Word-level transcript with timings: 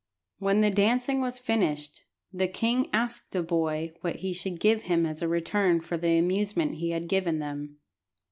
When 0.39 0.61
the 0.61 0.71
dancing 0.71 1.21
was 1.21 1.37
finished, 1.37 2.05
the 2.33 2.47
king 2.47 2.89
asked 2.91 3.33
the 3.33 3.43
boy 3.43 3.93
what 4.01 4.15
he 4.15 4.33
should 4.33 4.59
give 4.59 4.81
him 4.85 5.05
as 5.05 5.21
a 5.21 5.27
return 5.27 5.79
for 5.79 5.95
the 5.95 6.17
amusement 6.17 6.77
he 6.77 6.89
had 6.89 7.07
given 7.07 7.37
them. 7.37 7.77